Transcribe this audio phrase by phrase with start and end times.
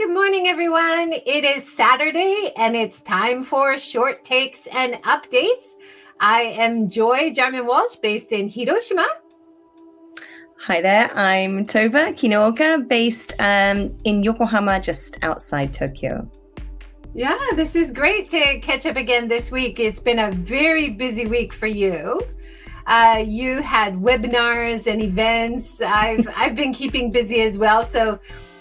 [0.00, 1.12] good morning, everyone.
[1.12, 5.74] It is Saturday and it's time for short takes and updates.
[6.18, 9.06] I am Joy Jarman Walsh, based in Hiroshima.
[10.60, 16.26] Hi there, I'm Tova Kinoka, based um, in Yokohama, just outside Tokyo.
[17.14, 19.78] Yeah, this is great to catch up again this week.
[19.78, 22.22] It's been a very busy week for you.
[22.86, 25.82] Uh, you had webinars and events.
[25.82, 27.84] I've I've been keeping busy as well.
[27.84, 28.18] So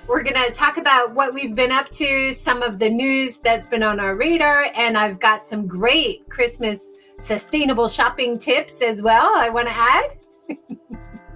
[0.09, 3.67] we're going to talk about what we've been up to, some of the news that's
[3.67, 9.31] been on our radar, and I've got some great Christmas sustainable shopping tips as well.
[9.35, 10.17] I want to add.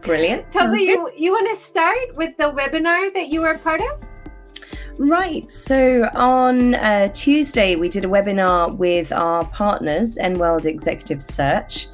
[0.02, 0.50] Brilliant.
[0.50, 4.08] Tell me, you you want to start with the webinar that you were part of?
[5.00, 5.50] Right.
[5.50, 11.88] So on uh, Tuesday, we did a webinar with our partners, World Executive Search.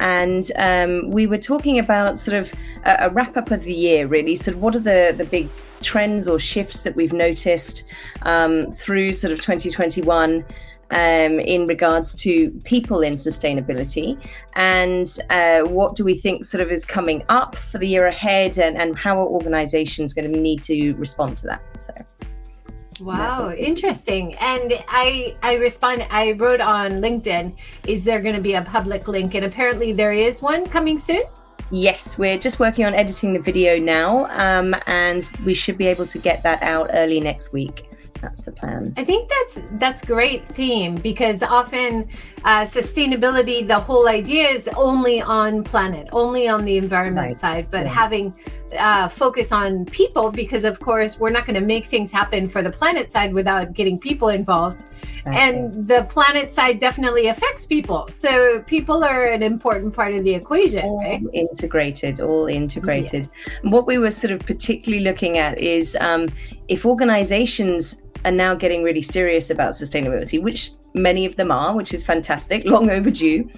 [0.00, 2.52] And um, we were talking about sort of
[2.84, 4.34] a, a wrap up of the year, really.
[4.34, 5.48] So, what are the, the big
[5.80, 7.84] trends or shifts that we've noticed
[8.22, 10.44] um, through sort of 2021
[10.90, 14.20] um, in regards to people in sustainability
[14.54, 18.58] and uh, what do we think sort of is coming up for the year ahead
[18.58, 21.92] and, and how are organizations going to need to respond to that so
[23.02, 24.34] Wow, interesting.
[24.40, 29.08] And I I respond I wrote on LinkedIn, is there going to be a public
[29.08, 29.34] link?
[29.34, 31.22] And apparently there is one coming soon.
[31.70, 36.06] Yes, we're just working on editing the video now, um, and we should be able
[36.06, 37.88] to get that out early next week.
[38.20, 38.94] That's the plan.
[38.96, 42.08] I think that's that's great theme because often
[42.44, 47.36] uh, sustainability, the whole idea is only on planet, only on the environment right.
[47.36, 47.92] side, but yeah.
[47.92, 48.32] having
[48.78, 52.62] uh, focus on people because of course we're not going to make things happen for
[52.62, 54.84] the planet side without getting people involved
[55.26, 55.48] okay.
[55.48, 60.34] and the planet side definitely affects people so people are an important part of the
[60.34, 61.22] equation all right?
[61.32, 63.34] integrated all integrated yes.
[63.62, 66.28] what we were sort of particularly looking at is um,
[66.68, 71.94] if organizations are now getting really serious about sustainability, which many of them are, which
[71.94, 73.48] is fantastic, long overdue.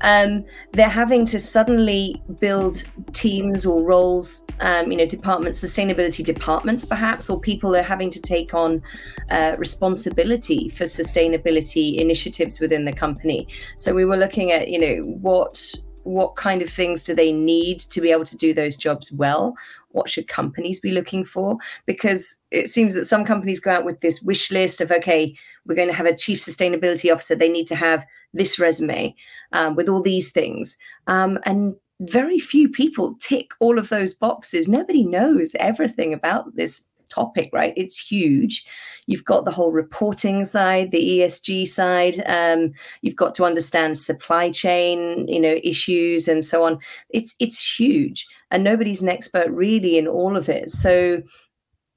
[0.00, 6.84] Um, they're having to suddenly build teams or roles, um, you know, departments, sustainability departments
[6.84, 8.82] perhaps, or people are having to take on
[9.30, 13.48] uh, responsibility for sustainability initiatives within the company.
[13.76, 15.74] So we were looking at, you know, what
[16.04, 19.54] what kind of things do they need to be able to do those jobs well
[19.94, 21.56] what should companies be looking for?
[21.86, 25.34] Because it seems that some companies go out with this wish list of okay
[25.66, 28.04] we're going to have a chief sustainability officer they need to have
[28.34, 29.14] this resume
[29.52, 30.76] um, with all these things.
[31.06, 34.68] Um, and very few people tick all of those boxes.
[34.68, 37.72] Nobody knows everything about this topic, right?
[37.76, 38.64] It's huge.
[39.06, 42.22] You've got the whole reporting side, the ESG side.
[42.26, 42.72] Um,
[43.02, 46.78] you've got to understand supply chain, you know, issues and so on.
[47.10, 50.70] It's it's huge, and nobody's an expert really in all of it.
[50.70, 51.22] So,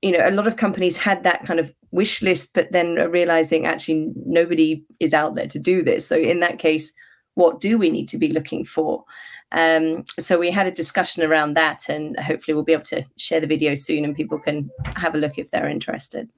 [0.02, 3.66] you know, a lot of companies had that kind of wish list, but then realizing
[3.66, 6.06] actually nobody is out there to do this.
[6.08, 6.92] So, in that case,
[7.36, 9.04] what do we need to be looking for?
[9.52, 13.40] Um, so we had a discussion around that, and hopefully we'll be able to share
[13.40, 16.30] the video soon, and people can have a look if they're interested.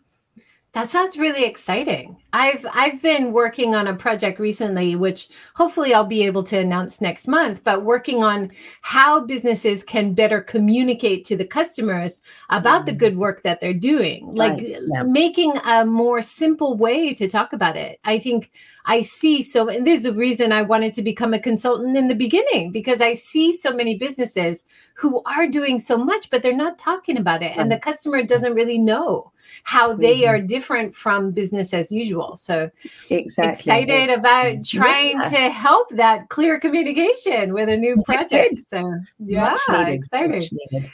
[0.73, 2.15] That sounds really exciting.
[2.31, 7.01] I've I've been working on a project recently which hopefully I'll be able to announce
[7.01, 12.21] next month, but working on how businesses can better communicate to the customers
[12.51, 12.85] about mm.
[12.85, 14.31] the good work that they're doing.
[14.35, 15.01] Like yeah.
[15.01, 17.99] making a more simple way to talk about it.
[18.03, 18.51] I think
[18.89, 22.07] I see so, and this is the reason I wanted to become a consultant in
[22.07, 26.53] the beginning because I see so many businesses who are doing so much, but they're
[26.55, 27.55] not talking about it.
[27.55, 30.29] And the customer doesn't really know how they mm-hmm.
[30.31, 32.35] are different from business as usual.
[32.35, 32.71] So
[33.11, 33.49] exactly.
[33.51, 35.29] excited about trying yeah.
[35.29, 38.57] to help that clear communication with a new project.
[38.57, 39.55] So yeah,
[39.87, 40.49] excited.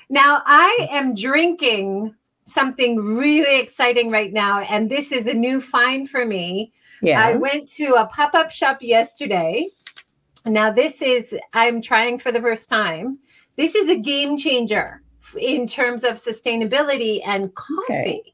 [0.10, 2.14] Now I am drinking
[2.44, 6.74] something really exciting right now, and this is a new find for me.
[7.02, 7.24] Yeah.
[7.24, 9.68] I went to a pop up shop yesterday.
[10.46, 13.20] Now, this is, I'm trying for the first time.
[13.58, 15.02] This is a game changer
[15.40, 17.86] in terms of sustainability and coffee.
[17.90, 18.34] Okay.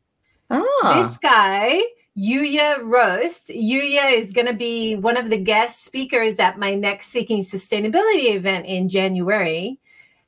[0.49, 1.07] Ah.
[1.07, 1.81] This guy,
[2.17, 3.49] Yuya Roast.
[3.49, 8.35] Yuya is going to be one of the guest speakers at my next Seeking Sustainability
[8.35, 9.79] event in January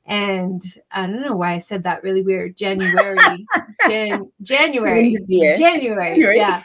[0.06, 2.56] and I don't know why I said that really weird.
[2.56, 3.46] January,
[3.88, 6.62] Jan, January, January, yeah.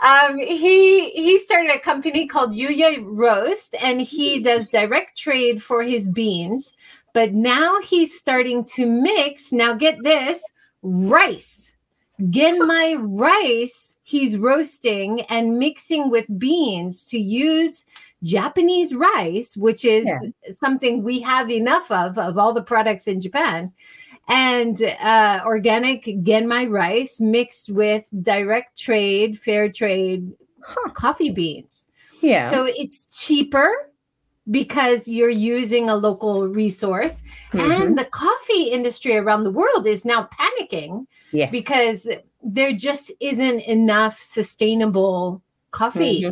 [0.00, 5.82] um, he he started a company called Yuya Roast, and he does direct trade for
[5.82, 6.72] his beans.
[7.12, 9.52] But now he's starting to mix.
[9.52, 10.42] Now get this
[10.82, 11.72] rice,
[12.20, 13.94] genmai rice.
[14.04, 17.84] He's roasting and mixing with beans to use
[18.22, 20.20] Japanese rice, which is yeah.
[20.50, 23.72] something we have enough of, of all the products in Japan.
[24.28, 30.32] and uh, organic genmai rice mixed with direct trade, fair trade
[30.62, 30.90] huh.
[30.90, 31.86] coffee beans.
[32.22, 32.50] Yeah.
[32.50, 33.70] So it's cheaper
[34.50, 37.22] because you're using a local resource.
[37.52, 37.70] Mm-hmm.
[37.70, 41.50] And the coffee industry around the world is now panicking yes.
[41.50, 42.08] because
[42.42, 46.22] there just isn't enough sustainable coffee.
[46.22, 46.30] Mm-hmm.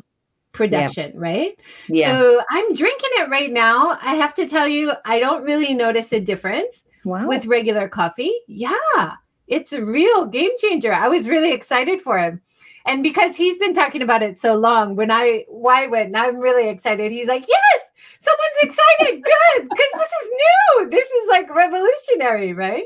[0.52, 1.20] Production, yeah.
[1.20, 1.58] right?
[1.88, 2.19] Yeah.
[2.19, 3.99] So I'm drinking it right now.
[4.02, 7.26] I have to tell you, I don't really notice a difference wow.
[7.26, 8.32] with regular coffee.
[8.46, 9.12] Yeah,
[9.49, 10.93] it's a real game changer.
[10.93, 12.40] I was really excited for him.
[12.84, 16.69] And because he's been talking about it so long, when I why when I'm really
[16.69, 17.12] excited.
[17.12, 19.22] He's like, yes, someone's excited.
[19.22, 20.90] Good, because this is new.
[20.90, 22.84] This is like revolutionary, right?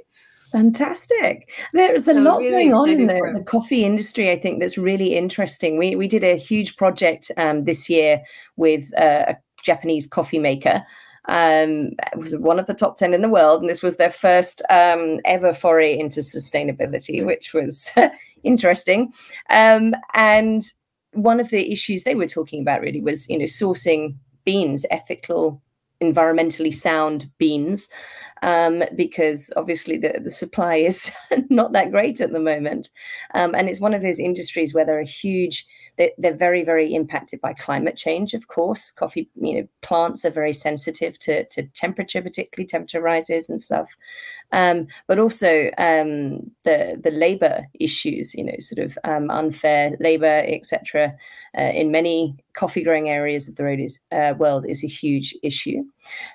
[0.53, 1.51] Fantastic.
[1.73, 4.79] There's a so lot really going on in the, the, coffee industry, I think, that's
[4.79, 5.79] really interesting.
[5.79, 8.23] We, we did a huge project um, this year
[8.57, 10.85] with uh, a Japanese coffee maker.
[11.29, 14.11] Um, it was one of the top 10 in the world, and this was their
[14.11, 17.93] first um, ever foray into sustainability, which was
[18.45, 19.13] interesting.
[19.51, 20.63] Um, and
[21.13, 25.61] one of the issues they were talking about really was, you know, sourcing beans, ethical,
[26.01, 27.89] environmentally sound beans,
[28.43, 31.11] um, because obviously the, the supply is
[31.51, 32.91] not that great at the moment.
[33.35, 35.67] Um, and it's one of those industries where there are huge
[35.97, 38.91] they're, they're very, very impacted by climate change, of course.
[38.91, 43.97] Coffee, you know, plants are very sensitive to, to temperature, particularly temperature rises and stuff.
[44.53, 50.45] Um, but also um, the the labor issues, you know, sort of um, unfair labor,
[50.47, 51.15] etc.
[51.59, 55.35] Uh, in many coffee growing areas of the road is, uh, world is a huge
[55.43, 55.83] issue.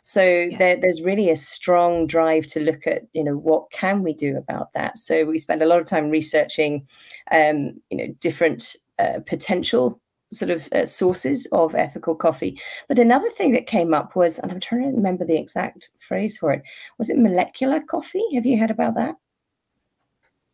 [0.03, 0.57] So yeah.
[0.57, 4.37] there, there's really a strong drive to look at, you know, what can we do
[4.37, 4.97] about that.
[4.97, 6.87] So we spend a lot of time researching,
[7.31, 9.99] um, you know, different uh, potential
[10.33, 12.59] sort of uh, sources of ethical coffee.
[12.87, 16.37] But another thing that came up was, and I'm trying to remember the exact phrase
[16.37, 16.63] for it,
[16.97, 18.23] was it molecular coffee?
[18.33, 19.15] Have you heard about that?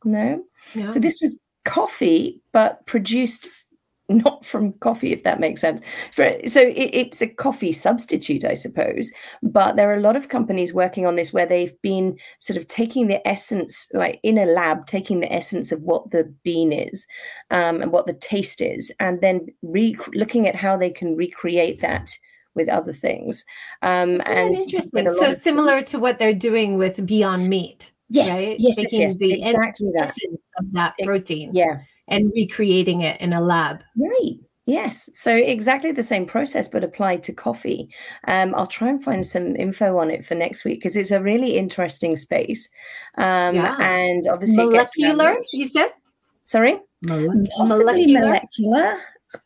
[0.04, 0.44] No.
[0.76, 0.88] no.
[0.88, 3.50] So this was coffee, but produced
[4.10, 5.82] not from coffee, if that makes sense.
[6.12, 9.12] For, so it, it's a coffee substitute, I suppose.
[9.44, 12.68] But there are a lot of companies working on this where they've been sort of
[12.68, 17.06] taking the essence, like in a lab, taking the essence of what the bean is
[17.52, 21.82] um, and what the taste is, and then re- looking at how they can recreate
[21.82, 22.18] that
[22.56, 23.46] with other things.
[23.82, 25.10] Um, Isn't and interesting.
[25.10, 27.92] So similar to what they're doing with Beyond Meat.
[28.10, 28.56] Yes, right?
[28.58, 30.16] yes, yes, yes, exactly that.
[30.58, 31.52] Of that protein.
[31.54, 33.84] Yeah and recreating it in a lab.
[33.96, 34.40] Right.
[34.66, 35.10] Yes.
[35.14, 37.90] So exactly the same process, but applied to coffee.
[38.28, 41.22] Um, I'll try and find some info on it for next week because it's a
[41.22, 42.70] really interesting space.
[43.18, 43.78] Um, yeah.
[43.80, 45.38] And obviously, molecular.
[45.54, 45.94] You said.
[46.44, 46.80] Sorry.
[47.08, 48.20] Possibly molecular.
[48.20, 49.00] molecular.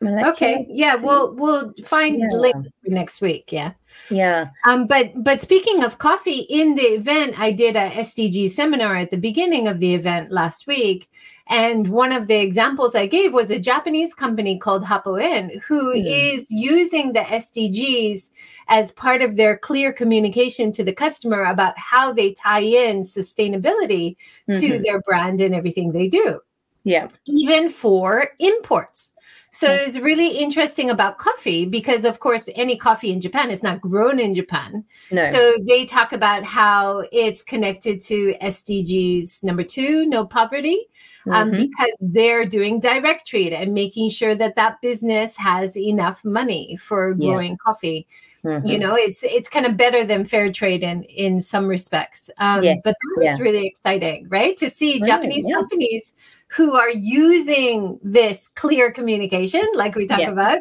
[0.03, 0.65] Okay.
[0.69, 0.95] Yeah.
[0.95, 2.37] We'll we'll find yeah.
[2.37, 3.51] later next week.
[3.51, 3.73] Yeah.
[4.09, 4.49] Yeah.
[4.65, 4.87] Um.
[4.87, 9.17] But but speaking of coffee, in the event, I did a SDG seminar at the
[9.17, 11.09] beginning of the event last week,
[11.47, 16.03] and one of the examples I gave was a Japanese company called Hapoen, who mm.
[16.05, 18.29] is using the SDGs
[18.69, 24.15] as part of their clear communication to the customer about how they tie in sustainability
[24.49, 24.59] mm-hmm.
[24.59, 26.39] to their brand and everything they do.
[26.83, 27.07] Yeah.
[27.27, 29.11] Even for imports.
[29.51, 29.85] So mm.
[29.85, 34.17] it's really interesting about coffee because, of course, any coffee in Japan is not grown
[34.17, 34.85] in Japan.
[35.11, 35.23] No.
[35.23, 40.87] So they talk about how it's connected to SDGs number two, no poverty,
[41.29, 41.63] um, mm-hmm.
[41.63, 47.13] because they're doing direct trade and making sure that that business has enough money for
[47.13, 47.57] growing yeah.
[47.65, 48.07] coffee.
[48.43, 48.67] Mm-hmm.
[48.67, 52.29] You know, it's it's kind of better than fair trade in in some respects.
[52.37, 52.81] Um, yes.
[52.83, 53.43] But that was yeah.
[53.43, 54.57] really exciting, right?
[54.57, 55.55] To see right, Japanese yeah.
[55.55, 56.13] companies
[56.47, 60.59] who are using this clear communication, like we talk about,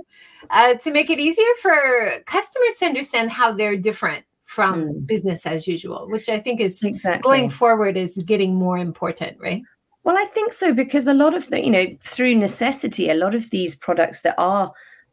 [0.51, 5.07] uh, to make it easier for customers to understand how they're different from mm.
[5.07, 7.23] business as usual, which I think is exactly.
[7.23, 9.63] going forward is getting more important, right?
[10.03, 13.35] Well, I think so because a lot of the, you know, through necessity, a lot
[13.35, 14.73] of these products that are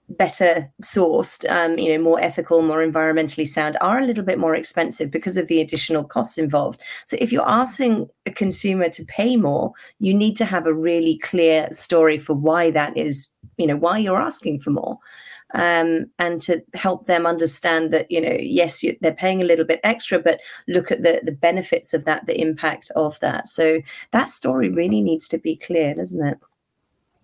[0.09, 4.55] better sourced, um, you know, more ethical, more environmentally sound, are a little bit more
[4.55, 6.81] expensive because of the additional costs involved.
[7.05, 11.17] So if you're asking a consumer to pay more, you need to have a really
[11.19, 14.97] clear story for why that is, you know, why you're asking for more
[15.53, 19.65] um, and to help them understand that you know yes you, they're paying a little
[19.65, 23.81] bit extra but look at the the benefits of that the impact of that so
[24.11, 26.37] that story really needs to be clear doesn't it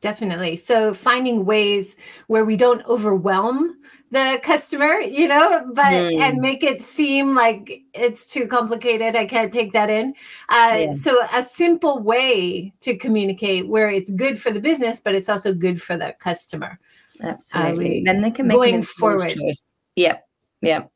[0.04, 1.96] definitely so finding ways
[2.28, 3.76] where we don't overwhelm
[4.12, 6.20] the customer you know but mm.
[6.20, 10.14] and make it seem like it's too complicated i can't take that in
[10.50, 10.94] uh, yeah.
[10.94, 15.54] so a simple way to communicate where it's good for the business but it's also
[15.54, 16.78] good for the customer
[17.22, 18.04] Absolutely.
[18.06, 19.36] then they can make going forward.
[19.36, 19.62] Choice.
[19.96, 20.28] Yep.
[20.62, 20.92] Yep.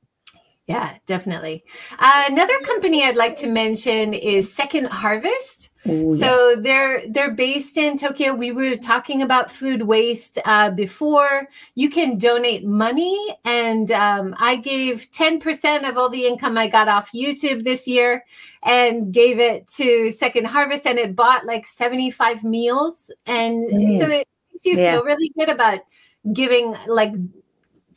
[0.68, 1.64] Yeah, definitely.
[1.98, 5.70] Uh, another company I'd like to mention is Second Harvest.
[5.88, 6.64] Ooh, so yes.
[6.64, 8.36] they're they're based in Tokyo.
[8.36, 11.48] We were talking about food waste uh, before.
[11.76, 16.68] You can donate money, and um, I gave ten percent of all the income I
[16.68, 18.26] got off YouTube this year,
[18.64, 24.00] and gave it to Second Harvest, and it bought like seventy five meals, and mm.
[24.00, 24.96] so it makes you yeah.
[24.96, 25.80] feel really good about
[26.34, 27.14] giving like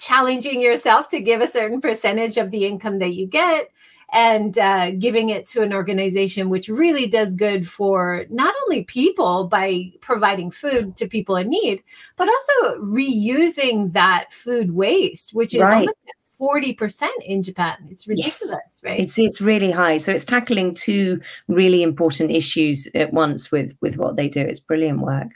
[0.01, 3.71] challenging yourself to give a certain percentage of the income that you get
[4.13, 9.47] and uh, giving it to an organization which really does good for not only people
[9.47, 11.83] by providing food to people in need,
[12.17, 15.77] but also reusing that food waste, which is right.
[15.77, 15.99] almost
[16.41, 17.77] 40% in Japan.
[17.91, 18.81] It's ridiculous, yes.
[18.83, 18.99] right?
[18.99, 19.99] It's it's really high.
[19.99, 24.41] So it's tackling two really important issues at once with with what they do.
[24.41, 25.29] It's brilliant work.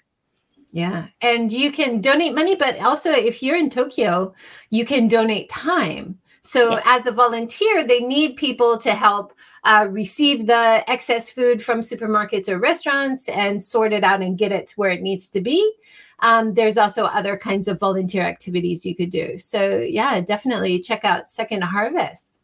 [0.74, 1.06] Yeah.
[1.20, 4.34] And you can donate money, but also if you're in Tokyo,
[4.70, 6.18] you can donate time.
[6.42, 6.82] So yes.
[6.84, 12.48] as a volunteer, they need people to help uh, receive the excess food from supermarkets
[12.48, 15.72] or restaurants and sort it out and get it to where it needs to be.
[16.18, 19.38] Um, there's also other kinds of volunteer activities you could do.
[19.38, 22.40] So yeah, definitely check out Second Harvest.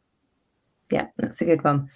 [0.92, 1.88] Yeah, that's a good one.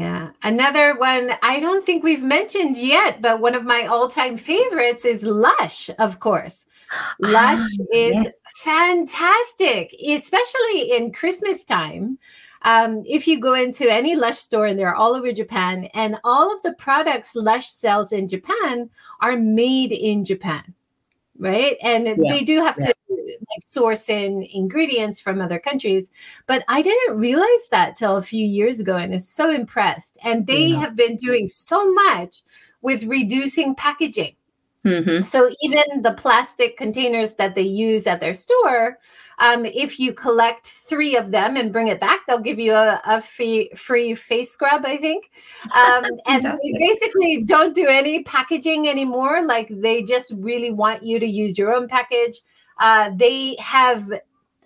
[0.00, 0.30] Yeah.
[0.42, 5.04] Another one I don't think we've mentioned yet, but one of my all time favorites
[5.04, 6.64] is Lush, of course.
[7.18, 8.42] Lush ah, is yes.
[8.56, 12.18] fantastic, especially in Christmas time.
[12.62, 16.50] Um, if you go into any Lush store, and they're all over Japan, and all
[16.50, 18.88] of the products Lush sells in Japan
[19.20, 20.72] are made in Japan,
[21.38, 21.76] right?
[21.82, 22.14] And yeah.
[22.26, 22.86] they do have yeah.
[22.86, 26.10] to like source in ingredients from other countries.
[26.46, 30.18] But I didn't realize that till a few years ago and is so impressed.
[30.24, 30.80] And they yeah.
[30.80, 32.42] have been doing so much
[32.82, 34.34] with reducing packaging.
[34.84, 35.22] Mm-hmm.
[35.22, 38.98] So even the plastic containers that they use at their store,
[39.38, 43.00] um, if you collect three of them and bring it back, they'll give you a,
[43.04, 45.30] a free, free face scrub, I think.
[45.70, 49.42] Um, and they basically don't do any packaging anymore.
[49.42, 52.40] Like they just really want you to use your own package.
[52.80, 54.10] Uh, they have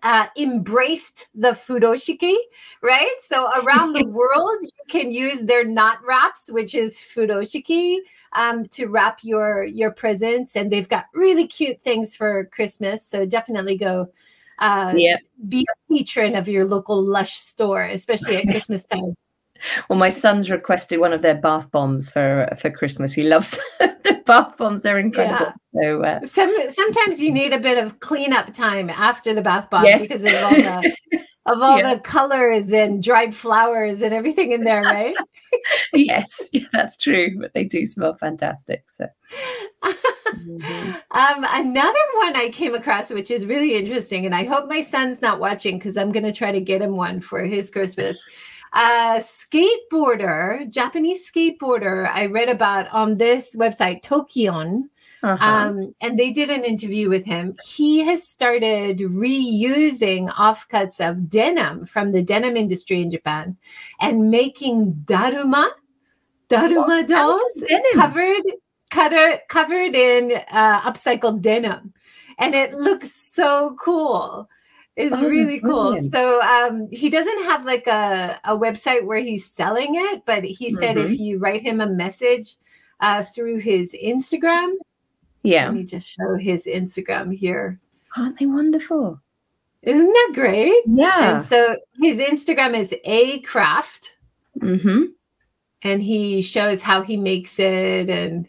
[0.05, 2.37] uh, embraced the furoshiki,
[2.83, 3.15] right?
[3.19, 7.99] So around the world, you can use their knot wraps, which is furoshiki,
[8.35, 13.05] um, to wrap your your presents, and they've got really cute things for Christmas.
[13.05, 14.09] So definitely go.
[14.59, 15.17] Uh, yeah.
[15.49, 19.17] Be a patron of your local Lush store, especially at Christmas time.
[19.89, 23.13] Well, my son's requested one of their bath bombs for for Christmas.
[23.13, 25.53] He loves the bath bombs; they're incredible.
[25.73, 25.83] Yeah.
[25.83, 29.85] So uh, Some, sometimes you need a bit of cleanup time after the bath bomb
[29.85, 30.07] yes.
[30.07, 30.97] because of all the
[31.47, 31.95] of all yeah.
[31.95, 35.15] the colors and dried flowers and everything in there, right?
[35.95, 37.39] yes, yeah, that's true.
[37.39, 38.91] But they do smell fantastic.
[38.91, 39.07] So.
[39.83, 40.91] mm-hmm.
[41.11, 45.21] um, another one I came across, which is really interesting, and I hope my son's
[45.21, 48.23] not watching because I'm going to try to get him one for his Christmas
[48.75, 54.89] a skateboarder, Japanese skateboarder, I read about on this website, Tokion.
[55.23, 55.45] Uh-huh.
[55.45, 57.57] Um, and they did an interview with him.
[57.65, 63.57] He has started reusing offcuts of denim from the denim industry in Japan
[64.01, 65.71] and making daruma,
[66.49, 67.63] daruma dolls
[67.95, 68.43] covered,
[68.91, 71.95] covered, covered in uh, upcycled denim.
[72.39, 74.49] And it looks so cool
[74.97, 76.01] is oh, really cool.
[76.11, 80.71] So um, he doesn't have like a, a website where he's selling it, but he
[80.71, 81.13] said mm-hmm.
[81.13, 82.55] if you write him a message
[83.01, 84.73] uh, through his Instagram,
[85.43, 87.81] yeah, let me just show his Instagram here.
[88.17, 89.21] Aren't they wonderful?
[89.83, 90.83] Isn't that great?
[90.87, 91.35] Yeah.
[91.35, 94.17] And so his Instagram is a craft.
[94.61, 95.05] Mm-hmm.
[95.83, 98.49] And he shows how he makes it, and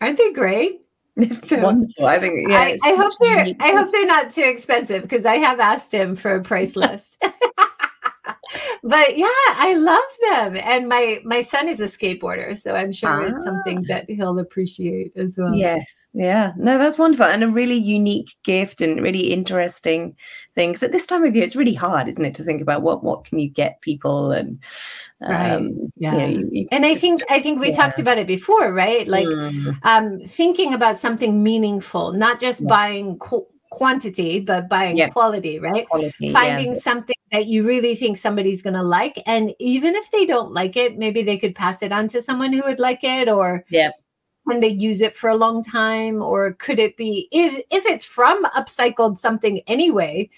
[0.00, 0.83] aren't they great?
[1.16, 2.06] It's so, wonderful.
[2.06, 2.48] I think.
[2.48, 3.46] Yeah, I, I hope they're.
[3.60, 7.24] I hope they're not too expensive because I have asked him for a price list.
[8.86, 13.08] but yeah, I love them, and my my son is a skateboarder, so I'm sure
[13.08, 13.22] ah.
[13.22, 13.84] it's something ah.
[13.88, 15.54] that he'll appreciate as well.
[15.54, 20.14] Yes, yeah, no, that's wonderful, and a really unique gift, and really interesting
[20.54, 20.82] things.
[20.82, 23.24] At this time of year, it's really hard, isn't it, to think about what what
[23.24, 24.58] can you get people and
[25.20, 27.72] right um, yeah you you, and i think i think we yeah.
[27.72, 29.78] talked about it before right like mm.
[29.84, 32.68] um thinking about something meaningful not just yes.
[32.68, 33.18] buying
[33.74, 35.08] quantity but buying yeah.
[35.08, 36.78] quality right quality, finding yeah.
[36.78, 40.76] something that you really think somebody's going to like and even if they don't like
[40.76, 43.90] it maybe they could pass it on to someone who would like it or yeah
[44.48, 48.04] can they use it for a long time or could it be if if it's
[48.04, 50.28] from upcycled something anyway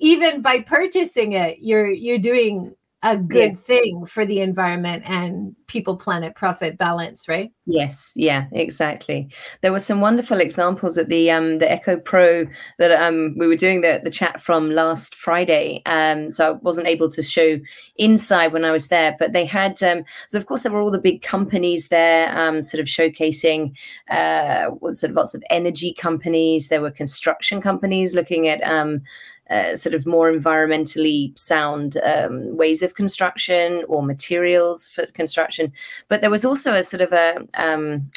[0.00, 3.56] even by purchasing it you're you're doing a good yeah.
[3.56, 7.50] thing for the environment and people planet profit balance right?
[7.66, 9.28] Yes yeah exactly.
[9.62, 13.80] There were some wonderful examples at the um the EcoPro that um we were doing
[13.80, 15.82] the the chat from last friday.
[15.86, 17.58] Um so i wasn't able to show
[17.96, 20.90] inside when i was there but they had um so of course there were all
[20.90, 23.72] the big companies there um sort of showcasing
[24.10, 26.68] uh sort of lots of energy companies.
[26.68, 29.02] There were construction companies looking at um
[29.50, 35.72] uh, sort of more environmentally sound um, ways of construction or materials for construction.
[36.08, 38.10] But there was also a sort of a um,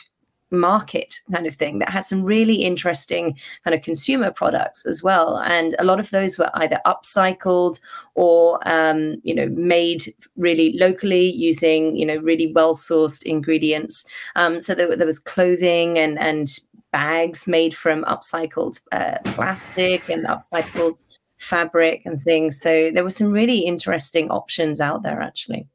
[0.53, 5.37] market kind of thing that had some really interesting kind of consumer products as well
[5.39, 7.79] and a lot of those were either upcycled
[8.13, 14.59] or um, you know made really locally using you know really well sourced ingredients um,
[14.59, 16.59] so there, there was clothing and and
[16.91, 21.01] bags made from upcycled uh, plastic and upcycled
[21.43, 22.59] fabric and things.
[22.59, 25.67] So there were some really interesting options out there actually.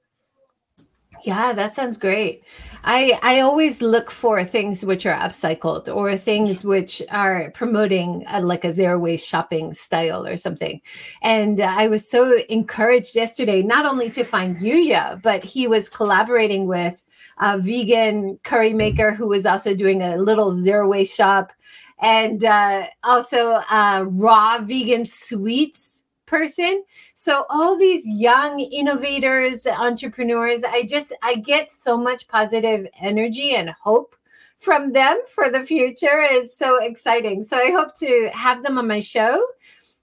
[1.25, 2.45] Yeah, that sounds great.
[2.85, 8.41] I I always look for things which are upcycled or things which are promoting a,
[8.41, 10.81] like a zero waste shopping style or something.
[11.23, 16.67] And I was so encouraged yesterday not only to find Yuya, but he was collaborating
[16.67, 17.03] with
[17.41, 21.53] a vegan curry maker who was also doing a little zero waste shop
[22.01, 26.85] and uh, also a raw vegan sweets person.
[27.15, 33.71] So all these young innovators, entrepreneurs, I just I get so much positive energy and
[33.71, 34.15] hope
[34.59, 36.21] from them for the future.
[36.21, 37.43] It's so exciting.
[37.43, 39.45] So I hope to have them on my show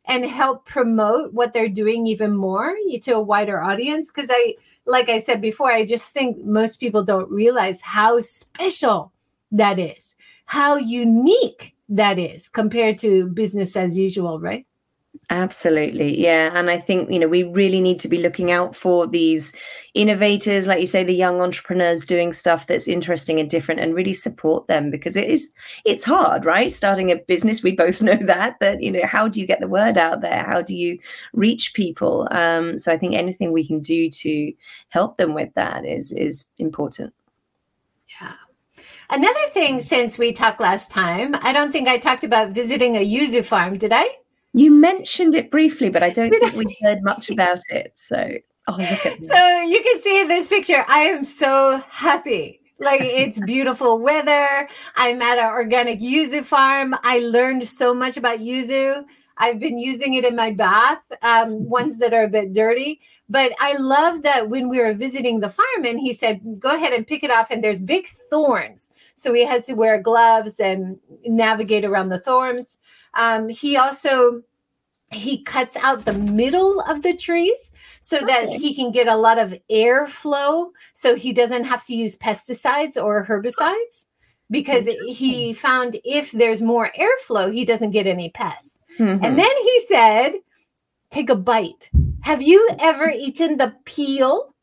[0.06, 5.10] and help promote what they're doing even more to a wider audience because I like
[5.10, 9.12] I said before, I just think most people don't realize how special
[9.52, 14.66] that is, how unique that is compared to business as usual, right?
[15.30, 16.22] Absolutely.
[16.22, 16.52] Yeah.
[16.54, 19.56] And I think, you know, we really need to be looking out for these
[19.94, 24.14] innovators, like you say, the young entrepreneurs doing stuff that's interesting and different and really
[24.14, 25.52] support them because it is,
[25.84, 26.72] it's hard, right?
[26.72, 29.68] Starting a business, we both know that, that, you know, how do you get the
[29.68, 30.44] word out there?
[30.44, 31.00] How do you
[31.34, 32.28] reach people?
[32.32, 34.54] Um, so I think anything we can do to
[34.90, 37.14] help them with that is, is important.
[39.10, 43.06] Another thing since we talked last time, I don't think I talked about visiting a
[43.06, 44.08] yuzu farm, did I?
[44.54, 47.92] You mentioned it briefly, but I don't think we heard much about it.
[47.96, 48.32] So,
[48.68, 52.62] oh, look at So you can see in this picture, I am so happy.
[52.80, 54.68] Like it's beautiful weather.
[54.96, 56.96] I'm at an organic yuzu farm.
[57.04, 59.06] I learned so much about yuzu.
[59.38, 63.02] I've been using it in my bath, um, ones that are a bit dirty.
[63.30, 66.94] But I love that when we were visiting the farm, and he said, "Go ahead
[66.94, 71.00] and pick it off." And there's big thorns, so we had to wear gloves and
[71.26, 72.78] navigate around the thorns.
[73.14, 74.44] Um, he also
[75.12, 78.26] he cuts out the middle of the trees so okay.
[78.26, 83.02] that he can get a lot of airflow so he doesn't have to use pesticides
[83.02, 84.06] or herbicides
[84.52, 89.24] because he found if there's more airflow he doesn't get any pests Mm-hmm.
[89.24, 90.34] And then he said,
[91.10, 91.90] Take a bite.
[92.22, 94.54] Have you ever eaten the peel?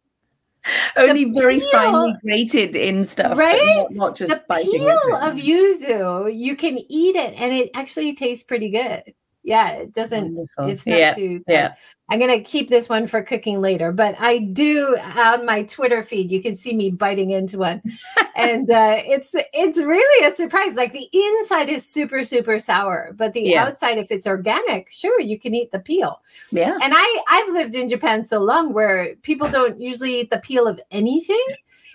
[0.97, 3.77] Only the very peel, finely grated in stuff, right?
[3.77, 6.37] Not, not, just the peel of yuzu.
[6.37, 9.14] You can eat it, and it actually tastes pretty good.
[9.45, 10.35] Yeah, it doesn't.
[10.35, 10.69] Wonderful.
[10.69, 11.15] It's not yeah.
[11.15, 11.43] too.
[11.49, 11.75] Yeah.
[12.09, 16.03] I'm going to keep this one for cooking later, but I do on my Twitter
[16.03, 17.81] feed, you can see me biting into one.
[18.37, 20.77] and uh, it's it's really a surprise.
[20.77, 23.65] Like the inside is super, super sour, but the yeah.
[23.65, 26.21] outside, if it's organic, sure, you can eat the peel.
[26.51, 26.77] Yeah.
[26.83, 30.67] And I, I've lived in Japan so long where people don't usually eat the peel
[30.67, 31.45] of anything.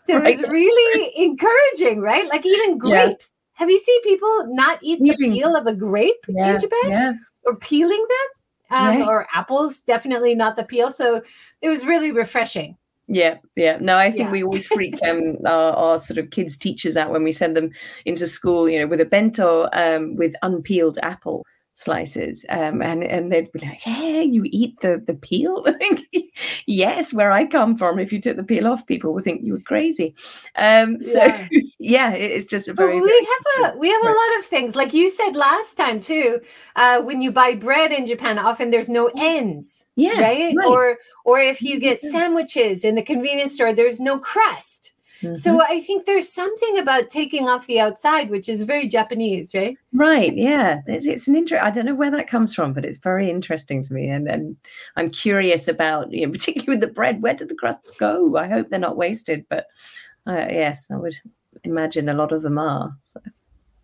[0.01, 0.33] So right.
[0.33, 2.27] it's really encouraging, right?
[2.27, 3.33] Like even grapes.
[3.33, 3.37] Yeah.
[3.57, 6.89] Have you seen people not eat the peel of a grape yeah, in Japan?
[6.89, 7.13] Yeah.
[7.47, 8.37] Or peeling them?
[8.69, 9.07] um, yes.
[9.07, 10.91] or apples, definitely not the peel.
[10.91, 11.21] So
[11.61, 12.77] it was really refreshing.
[13.07, 13.77] Yeah, yeah.
[13.79, 14.31] No, I think yeah.
[14.31, 17.71] we always freak um, our, our, sort of kids' teachers out when we send them
[18.05, 21.45] into school, you know, with a bento um, with unpeeled apple
[21.77, 25.65] slices um, and and they'd be like hey you eat the the peel?
[26.67, 29.53] Yes where i come from if you took the peel off people would think you
[29.53, 30.13] were crazy.
[30.55, 31.47] Um so yeah,
[31.79, 33.27] yeah it's just a very well, we
[33.63, 34.75] have a we have a lot of things.
[34.75, 36.41] Like you said last time too
[36.75, 40.67] uh when you buy bread in japan often there's no ends yeah right, right.
[40.67, 45.33] or or if you get sandwiches in the convenience store there's no crust Mm-hmm.
[45.33, 49.77] So I think there's something about taking off the outside, which is very Japanese, right?
[49.93, 50.33] Right.
[50.33, 50.81] Yeah.
[50.87, 51.63] It's, it's an interest.
[51.63, 54.09] I don't know where that comes from, but it's very interesting to me.
[54.09, 54.55] And, and
[54.95, 58.37] I'm curious about, you know, particularly with the bread, where do the crusts go?
[58.37, 59.67] I hope they're not wasted, but
[60.27, 61.15] uh, yes, I would
[61.63, 62.95] imagine a lot of them are.
[63.01, 63.19] So.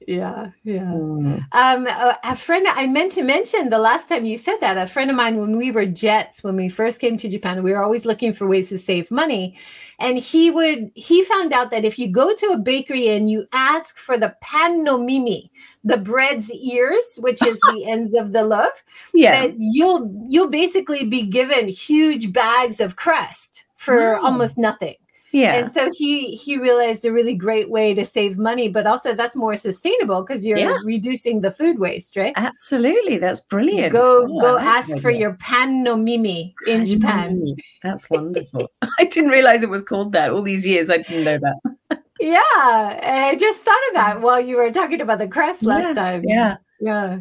[0.08, 0.92] Yeah, yeah.
[0.92, 1.46] Mm.
[1.52, 4.88] Um, a, a, friend I meant to mention the last time you said that a
[4.88, 7.84] friend of mine when we were JETs when we first came to Japan, we were
[7.84, 9.58] always looking for ways to save money,
[10.00, 13.46] and he would he found out that if you go to a bakery and you
[13.54, 15.52] ask for the pan no mimi,
[15.84, 21.06] the bread's ears, which is the ends of the loaf, yeah, that you'll you'll basically
[21.06, 24.26] be given huge bags of crust for oh.
[24.26, 24.96] almost nothing.
[25.34, 25.56] Yeah.
[25.56, 29.36] And so he he realized a really great way to save money, but also that's
[29.36, 30.78] more sustainable because you're yeah.
[30.86, 32.34] reducing the food waste, right?
[32.36, 33.18] Absolutely.
[33.18, 33.92] That's brilliant.
[33.92, 37.56] Go oh, go ask for your pan no mimi in Japan.
[37.82, 38.72] That's wonderful.
[39.00, 40.30] I didn't realize it was called that.
[40.30, 42.04] All these years I didn't know that.
[42.20, 42.40] yeah.
[42.46, 46.24] I just thought of that while you were talking about the crest last yeah, time.
[46.28, 46.58] Yeah.
[46.80, 47.20] Yeah.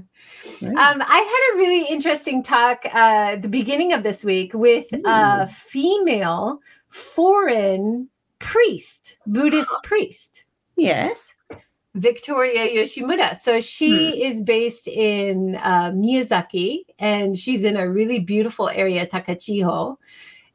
[0.61, 0.77] Right.
[0.77, 4.87] Um, I had a really interesting talk uh, at the beginning of this week with
[4.93, 5.03] Ooh.
[5.07, 6.61] a female
[6.93, 10.45] foreign priest, Buddhist priest.
[10.77, 11.35] Yes.
[11.95, 13.37] Victoria Yoshimura.
[13.37, 14.23] So she hmm.
[14.23, 19.97] is based in uh, Miyazaki and she's in a really beautiful area, Takachiho.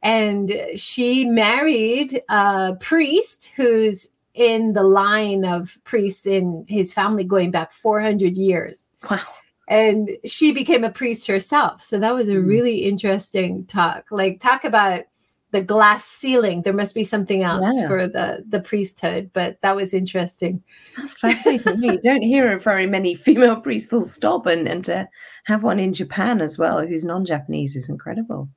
[0.02, 7.50] And she married a priest who's in the line of priests in his family going
[7.50, 8.88] back 400 years.
[9.10, 9.20] Wow.
[9.68, 11.82] And she became a priest herself.
[11.82, 12.46] So that was a hmm.
[12.46, 14.06] really interesting talk.
[14.10, 15.04] Like, talk about
[15.50, 16.62] the glass ceiling.
[16.62, 17.86] There must be something else yeah.
[17.86, 20.62] for the the priesthood, but that was interesting.
[20.96, 21.82] That's fascinating.
[21.82, 25.08] you don't hear of very many female priests full stop, and and to
[25.44, 28.48] have one in Japan as well, who's non-Japanese, is incredible.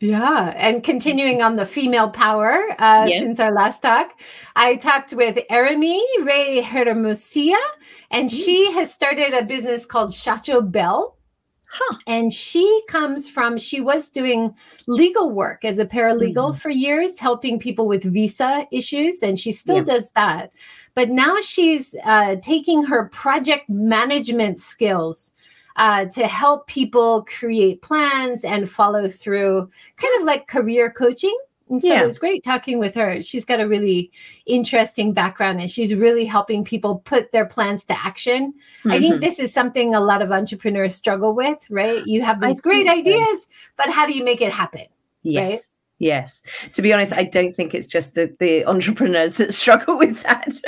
[0.00, 3.18] Yeah, and continuing on the female power uh, yeah.
[3.18, 4.20] since our last talk,
[4.54, 7.58] I talked with Eremi Ray Hermosia,
[8.12, 8.44] and mm.
[8.44, 11.17] she has started a business called Shacho Bell
[11.70, 11.98] Huh.
[12.06, 14.54] And she comes from, she was doing
[14.86, 16.58] legal work as a paralegal mm.
[16.58, 19.84] for years, helping people with visa issues, and she still yeah.
[19.84, 20.50] does that.
[20.94, 25.32] But now she's uh, taking her project management skills
[25.76, 31.36] uh, to help people create plans and follow through, kind of like career coaching.
[31.70, 32.02] And so yeah.
[32.02, 33.20] it was great talking with her.
[33.22, 34.10] She's got a really
[34.46, 38.52] interesting background and she's really helping people put their plans to action.
[38.52, 38.90] Mm-hmm.
[38.90, 39.20] I think mm-hmm.
[39.20, 42.06] this is something a lot of entrepreneurs struggle with, right?
[42.06, 43.48] You have these great ideas, so.
[43.76, 44.86] but how do you make it happen?
[45.22, 45.50] Yes.
[45.50, 45.60] Right?
[46.00, 46.42] Yes.
[46.74, 50.60] To be honest, I don't think it's just the, the entrepreneurs that struggle with that.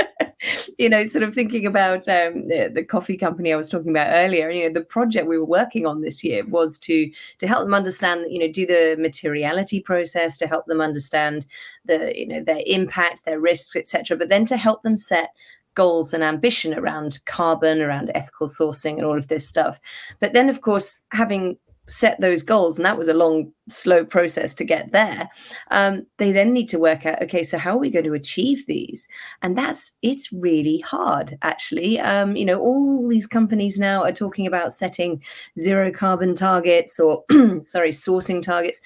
[0.79, 4.09] you know, sort of thinking about um, the, the, coffee company I was talking about
[4.11, 7.64] earlier, you know, the project we were working on this year was to to help
[7.64, 11.46] them understand, you know, do the materiality process, to help them understand
[11.85, 14.16] the, you know, their impact, their risks, etc.
[14.16, 15.31] But then to help them set
[15.74, 19.81] goals and ambition around carbon, around ethical sourcing, and all of this stuff.
[20.18, 21.57] But then, of course, having
[21.90, 25.29] set those goals, and that was a long, slow process to get there.
[25.70, 28.66] Um, they then need to work out, okay, so how are we going to achieve
[28.66, 29.09] these?
[29.42, 31.98] And that's it's really hard, actually.
[31.98, 35.22] Um, you know, all these companies now are talking about setting
[35.59, 37.24] zero carbon targets or
[37.62, 38.81] sorry, sourcing targets.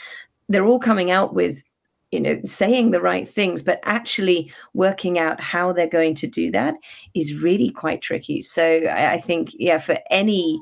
[0.49, 1.63] They're all coming out with
[2.11, 6.49] you know saying the right things but actually working out how they're going to do
[6.49, 6.75] that
[7.15, 10.61] is really quite tricky so I, I think yeah for any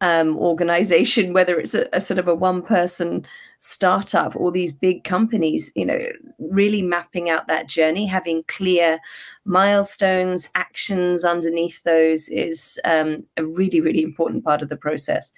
[0.00, 3.26] um, organization, whether it's a, a, sort of a one person
[3.58, 6.00] startup or these big companies, you know,
[6.38, 8.98] really mapping out that journey, having clear
[9.44, 15.34] milestones, actions underneath those is um, a really, really important part of the process.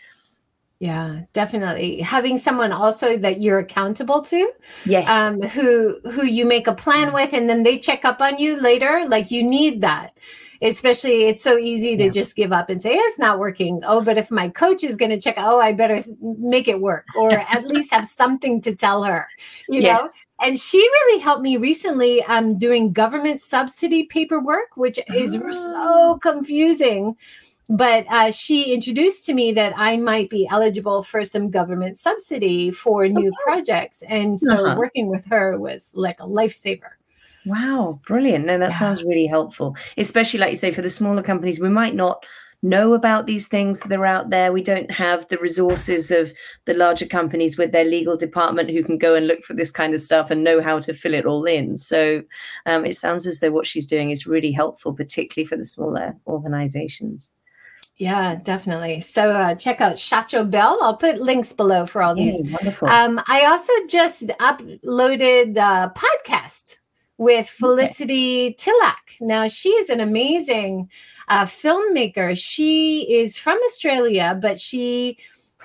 [0.82, 2.00] Yeah, definitely.
[2.00, 4.52] Having someone also that you're accountable to.
[4.84, 5.08] Yes.
[5.08, 8.60] Um, who who you make a plan with and then they check up on you
[8.60, 9.04] later.
[9.06, 10.12] Like you need that.
[10.62, 12.10] Especially it's so easy to yeah.
[12.10, 13.82] just give up and say, it's not working.
[13.84, 17.32] Oh, but if my coach is gonna check, oh, I better make it work, or
[17.32, 19.26] at least have something to tell her,
[19.68, 20.00] you yes.
[20.00, 20.46] know?
[20.46, 25.50] And she really helped me recently um doing government subsidy paperwork, which is oh.
[25.50, 27.16] so confusing
[27.72, 32.70] but uh, she introduced to me that I might be eligible for some government subsidy
[32.70, 33.36] for new okay.
[33.42, 34.02] projects.
[34.08, 34.76] And so uh-huh.
[34.78, 36.90] working with her was like a lifesaver.
[37.46, 38.46] Wow, brilliant.
[38.46, 38.78] No, that yeah.
[38.78, 42.24] sounds really helpful, especially like you say, for the smaller companies, we might not
[42.62, 44.52] know about these things that are out there.
[44.52, 46.32] We don't have the resources of
[46.64, 49.94] the larger companies with their legal department who can go and look for this kind
[49.94, 51.76] of stuff and know how to fill it all in.
[51.76, 52.22] So
[52.66, 56.14] um, it sounds as though what she's doing is really helpful, particularly for the smaller
[56.26, 57.32] organizations.
[57.96, 59.00] Yeah, definitely.
[59.00, 60.78] So uh, check out Shacho Bell.
[60.82, 62.34] I'll put links below for all these.
[62.50, 62.88] wonderful.
[62.88, 66.78] Um, I also just uploaded a podcast
[67.18, 68.54] with Felicity okay.
[68.54, 69.20] Tillack.
[69.20, 70.90] Now, she is an amazing
[71.28, 72.36] uh, filmmaker.
[72.36, 75.18] She is from Australia, but she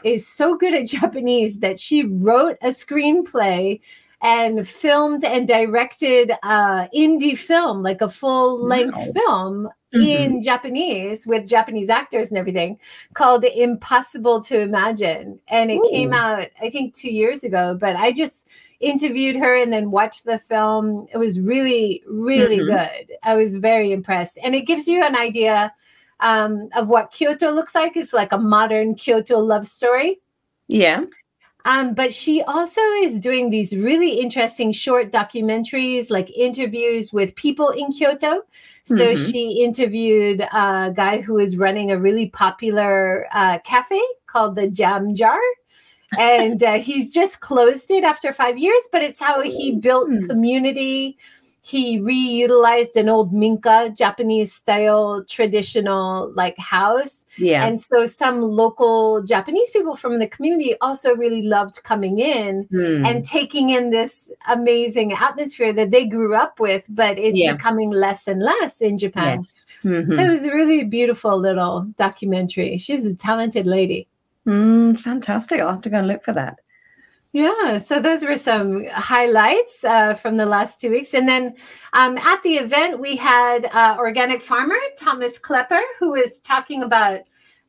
[0.04, 3.80] is so good at Japanese that she wrote a screenplay
[4.22, 9.12] and filmed and directed a indie film, like a full length wow.
[9.14, 10.34] film mm-hmm.
[10.34, 12.80] in Japanese with Japanese actors and everything
[13.14, 15.40] called Impossible to Imagine.
[15.48, 15.90] And it Ooh.
[15.90, 17.78] came out, I think, two years ago.
[17.80, 18.48] But I just
[18.80, 21.08] interviewed her and then watched the film.
[21.14, 23.06] It was really, really mm-hmm.
[23.06, 23.18] good.
[23.24, 24.38] I was very impressed.
[24.44, 25.74] And it gives you an idea
[26.20, 27.96] um, of what Kyoto looks like.
[27.96, 30.20] It's like a modern Kyoto love story.
[30.68, 31.06] Yeah.
[31.68, 37.72] Um, but she also is doing these really interesting short documentaries, like interviews with people
[37.72, 38.44] in Kyoto.
[38.86, 39.30] So mm-hmm.
[39.30, 45.14] she interviewed a guy who is running a really popular uh, cafe called the Jam
[45.14, 45.40] Jar.
[46.18, 50.26] and uh, he's just closed it after five years, but it's how he built mm.
[50.30, 51.18] community
[51.68, 59.22] he reutilized an old minka japanese style traditional like house yeah and so some local
[59.24, 63.06] japanese people from the community also really loved coming in mm.
[63.06, 67.54] and taking in this amazing atmosphere that they grew up with but it's yeah.
[67.54, 69.66] becoming less and less in japan yes.
[69.84, 70.10] mm-hmm.
[70.10, 74.08] so it was a really beautiful little documentary she's a talented lady
[74.46, 76.60] mm, fantastic i'll have to go and look for that
[77.34, 81.14] yeah, so those were some highlights uh, from the last two weeks.
[81.14, 81.56] And then
[81.94, 87.22] um, at the event, we had uh, organic farmer Thomas Klepper, who was talking about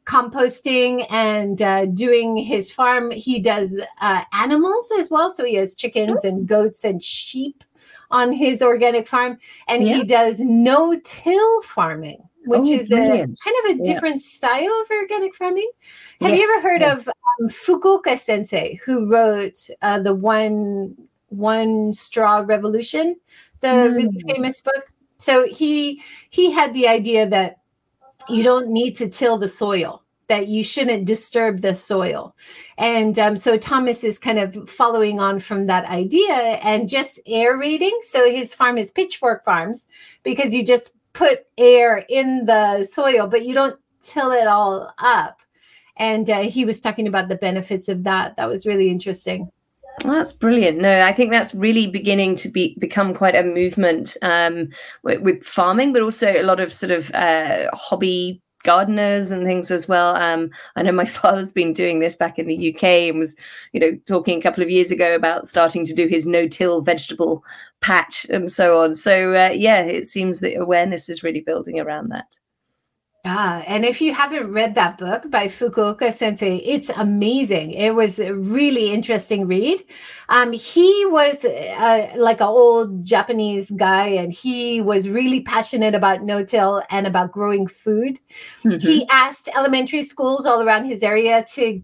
[0.04, 3.10] composting and uh, doing his farm.
[3.10, 5.30] He does uh, animals as well.
[5.30, 7.62] So he has chickens and goats and sheep
[8.10, 9.38] on his organic farm.
[9.68, 9.96] And yeah.
[9.96, 13.38] he does no till farming which oh, is brilliant.
[13.38, 14.28] a kind of a different yeah.
[14.28, 15.70] style of organic farming.
[16.20, 16.40] Have yes.
[16.40, 20.96] you ever heard of um, Fukuoka Sensei, who wrote uh, the one
[21.28, 23.16] one straw revolution,
[23.60, 23.94] the mm.
[23.94, 24.92] really famous book?
[25.18, 27.58] So he he had the idea that
[28.28, 32.36] you don't need to till the soil that you shouldn't disturb the soil.
[32.76, 37.98] And um, so Thomas is kind of following on from that idea and just aerating.
[38.02, 39.88] So his farm is Pitchfork Farms
[40.22, 45.40] because you just put air in the soil, but you don't till it all up.
[45.96, 48.36] And uh, he was talking about the benefits of that.
[48.36, 49.50] That was really interesting.
[50.04, 50.78] that's brilliant.
[50.78, 54.68] No, I think that's really beginning to be become quite a movement um,
[55.02, 59.70] with, with, farming, but also a lot of sort of uh, hobby gardeners and things
[59.70, 60.16] as well.
[60.16, 63.36] Um, I know my father's been doing this back in the UK and was,
[63.72, 67.44] you know, talking a couple of years ago about starting to do his no-till vegetable
[67.80, 68.94] patch and so on.
[68.94, 72.38] So uh, yeah, it seems that awareness is really building around that.
[73.28, 77.72] Yeah, and if you haven't read that book by Fukuoka Sensei, it's amazing.
[77.72, 79.84] It was a really interesting read.
[80.30, 86.22] Um, he was uh, like an old Japanese guy, and he was really passionate about
[86.22, 88.18] no-till and about growing food.
[88.64, 88.78] Mm-hmm.
[88.78, 91.82] He asked elementary schools all around his area to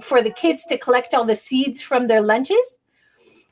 [0.00, 2.78] for the kids to collect all the seeds from their lunches,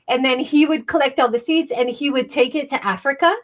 [0.07, 3.35] and then he would collect all the seeds and he would take it to Africa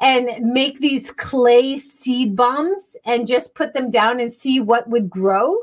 [0.00, 5.08] and make these clay seed bombs and just put them down and see what would
[5.08, 5.56] grow.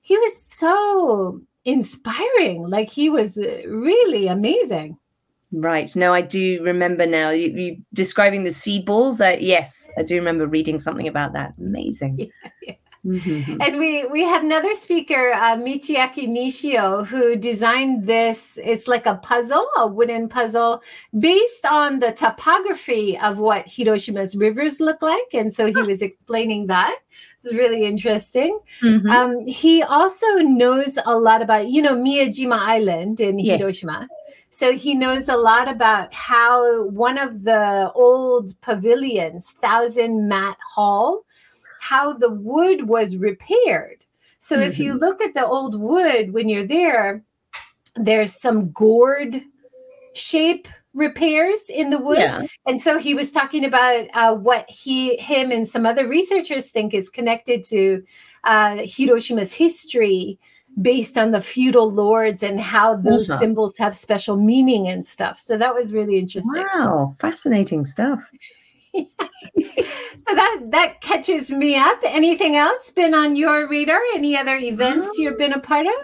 [0.00, 2.68] He was so inspiring.
[2.68, 4.96] Like he was uh, really amazing.
[5.52, 5.94] Right.
[5.96, 7.30] No, I do remember now.
[7.30, 9.20] You, you describing the seed balls.
[9.20, 11.54] Uh, yes, I do remember reading something about that.
[11.58, 12.30] Amazing.
[12.42, 12.74] Yeah, yeah.
[13.04, 13.62] Mm-hmm.
[13.62, 18.58] And we we had another speaker, uh, Michiaki Nishio, who designed this.
[18.62, 20.82] It's like a puzzle, a wooden puzzle,
[21.18, 25.32] based on the topography of what Hiroshima's rivers look like.
[25.32, 26.98] And so he was explaining that.
[27.38, 28.58] It's really interesting.
[28.82, 29.08] Mm-hmm.
[29.08, 33.60] Um, he also knows a lot about, you know, Miyajima Island in yes.
[33.60, 34.08] Hiroshima.
[34.50, 41.24] So he knows a lot about how one of the old pavilions, Thousand Mat Hall,
[41.80, 44.04] how the wood was repaired.
[44.38, 44.68] So mm-hmm.
[44.68, 45.00] if you mm-hmm.
[45.00, 47.24] look at the old wood when you're there,
[47.96, 49.42] there's some gourd
[50.14, 52.18] shape repairs in the wood.
[52.18, 52.46] Yeah.
[52.66, 56.92] And so he was talking about uh, what he, him, and some other researchers think
[56.92, 58.04] is connected to
[58.44, 60.38] uh, Hiroshima's history
[60.80, 65.38] based on the feudal lords and how those symbols have special meaning and stuff.
[65.38, 66.64] So that was really interesting.
[66.74, 68.30] Wow, fascinating stuff.
[70.30, 71.98] so that that catches me up.
[72.04, 74.00] Anything else been on your radar?
[74.14, 75.94] Any other events um, you've been a part of?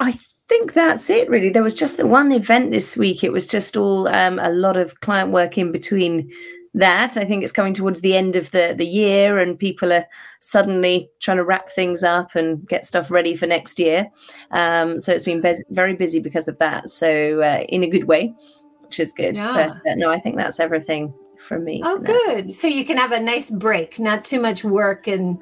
[0.00, 0.12] I
[0.48, 1.50] think that's it really.
[1.50, 3.22] There was just the one event this week.
[3.22, 6.30] It was just all um, a lot of client work in between
[6.74, 7.16] that.
[7.16, 10.06] I think it's coming towards the end of the the year, and people are
[10.40, 14.08] suddenly trying to wrap things up and get stuff ready for next year.
[14.52, 16.88] Um, so it's been be- very busy because of that.
[16.88, 18.34] So uh, in a good way,
[18.80, 19.36] which is good.
[19.36, 19.52] Yeah.
[19.84, 21.12] But uh, no, I think that's everything
[21.46, 21.80] from me.
[21.84, 22.52] Oh, good.
[22.52, 25.38] So you can have a nice break, not too much work and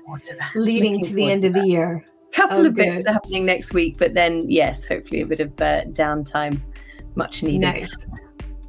[0.54, 2.04] leading Looking to the end to of the year.
[2.28, 2.86] A couple oh, of good.
[2.86, 6.60] bits are happening next week, but then yes, hopefully a bit of uh, downtime,
[7.14, 7.60] much needed.
[7.60, 8.06] Nice.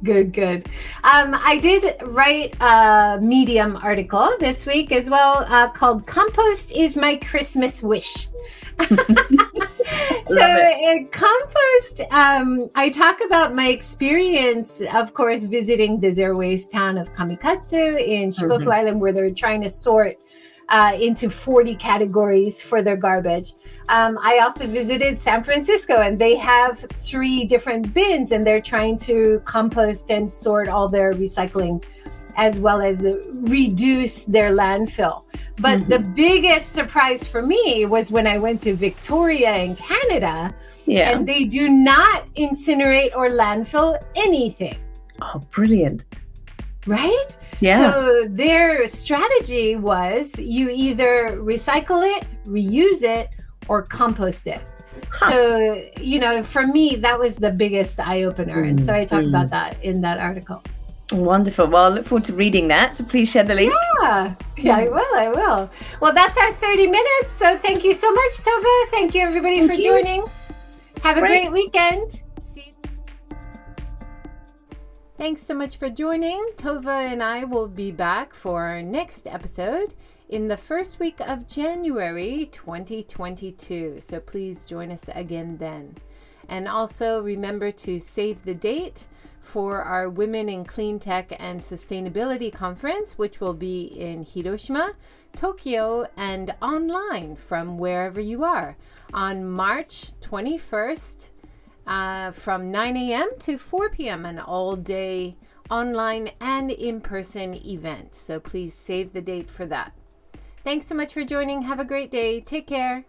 [0.02, 0.66] Good, good.
[1.04, 6.96] Um, I did write a Medium article this week as well uh, called Compost is
[6.96, 8.28] My Christmas Wish.
[10.26, 16.70] so in compost um, i talk about my experience of course visiting the zero waste
[16.70, 18.70] town of kamikatsu in shikoku mm-hmm.
[18.70, 20.18] island where they're trying to sort
[20.68, 23.52] uh, into 40 categories for their garbage.
[23.88, 28.96] Um, I also visited San Francisco and they have three different bins and they're trying
[28.98, 31.84] to compost and sort all their recycling
[32.36, 35.24] as well as reduce their landfill.
[35.58, 35.88] But mm-hmm.
[35.88, 40.54] the biggest surprise for me was when I went to Victoria in Canada
[40.86, 41.10] yeah.
[41.10, 44.78] and they do not incinerate or landfill anything.
[45.20, 46.04] Oh, brilliant
[46.86, 47.36] right?
[47.60, 47.90] Yeah.
[47.90, 53.28] So their strategy was you either recycle it, reuse it,
[53.68, 54.64] or compost it.
[55.12, 55.30] Huh.
[55.30, 58.64] So, you know, for me, that was the biggest eye opener.
[58.64, 59.30] Mm, and so I talked mm.
[59.30, 60.62] about that in that article.
[61.12, 61.68] Wonderful.
[61.68, 62.96] Well, I look forward to reading that.
[62.96, 63.72] So please share the link.
[64.02, 65.14] Yeah, yeah, I will.
[65.14, 65.70] I will.
[66.00, 67.30] Well, that's our 30 minutes.
[67.30, 68.90] So thank you so much, Tova.
[68.90, 69.90] Thank you, everybody, thank for you.
[69.90, 70.26] joining.
[71.02, 72.22] Have a great, great weekend.
[75.18, 76.44] Thanks so much for joining.
[76.56, 79.94] Tova and I will be back for our next episode
[80.28, 84.00] in the first week of January 2022.
[84.00, 85.96] So please join us again then.
[86.50, 89.06] And also remember to save the date
[89.46, 94.94] for our Women in Clean Tech and Sustainability Conference, which will be in Hiroshima,
[95.36, 98.76] Tokyo, and online from wherever you are
[99.14, 101.30] on March 21st
[101.86, 103.30] uh, from 9 a.m.
[103.38, 105.36] to 4 p.m., an all day
[105.70, 108.14] online and in person event.
[108.14, 109.92] So please save the date for that.
[110.64, 111.62] Thanks so much for joining.
[111.62, 112.40] Have a great day.
[112.40, 113.04] Take care.